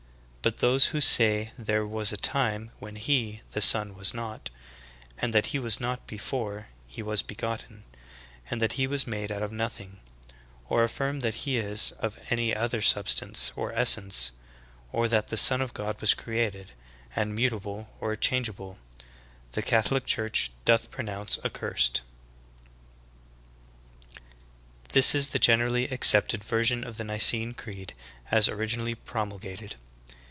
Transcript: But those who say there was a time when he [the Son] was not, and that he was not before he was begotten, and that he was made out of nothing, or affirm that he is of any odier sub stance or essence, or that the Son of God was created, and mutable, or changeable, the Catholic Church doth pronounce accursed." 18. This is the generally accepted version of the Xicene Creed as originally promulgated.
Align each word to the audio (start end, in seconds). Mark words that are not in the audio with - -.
But 0.43 0.57
those 0.57 0.87
who 0.87 1.01
say 1.01 1.51
there 1.55 1.85
was 1.85 2.11
a 2.11 2.17
time 2.17 2.71
when 2.79 2.95
he 2.95 3.41
[the 3.51 3.61
Son] 3.61 3.93
was 3.93 4.11
not, 4.11 4.49
and 5.19 5.33
that 5.35 5.45
he 5.53 5.59
was 5.59 5.79
not 5.79 6.07
before 6.07 6.69
he 6.87 7.03
was 7.03 7.21
begotten, 7.21 7.83
and 8.49 8.59
that 8.59 8.71
he 8.73 8.87
was 8.87 9.05
made 9.05 9.31
out 9.31 9.43
of 9.43 9.51
nothing, 9.51 9.99
or 10.67 10.83
affirm 10.83 11.19
that 11.19 11.35
he 11.45 11.57
is 11.57 11.91
of 11.99 12.17
any 12.31 12.55
odier 12.55 12.83
sub 12.83 13.07
stance 13.07 13.51
or 13.55 13.71
essence, 13.73 14.31
or 14.91 15.07
that 15.07 15.27
the 15.27 15.37
Son 15.37 15.61
of 15.61 15.75
God 15.75 16.01
was 16.01 16.15
created, 16.15 16.71
and 17.15 17.35
mutable, 17.35 17.89
or 17.99 18.15
changeable, 18.15 18.79
the 19.51 19.61
Catholic 19.61 20.07
Church 20.07 20.49
doth 20.65 20.89
pronounce 20.89 21.37
accursed." 21.45 22.01
18. 24.09 24.21
This 24.89 25.13
is 25.13 25.27
the 25.27 25.37
generally 25.37 25.83
accepted 25.89 26.43
version 26.43 26.83
of 26.83 26.97
the 26.97 27.03
Xicene 27.05 27.53
Creed 27.55 27.93
as 28.31 28.49
originally 28.49 28.95
promulgated. 28.95 29.75